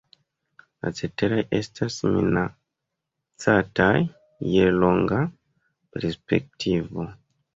La 0.85 0.91
ceteraj 0.99 1.41
estas 1.57 1.97
minacataj 2.13 3.93
je 4.55 4.65
longa 4.79 5.19
perspektivo. 5.99 7.09